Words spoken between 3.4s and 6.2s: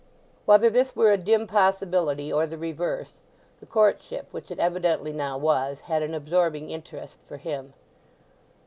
the courtship—which it evidently now was—had an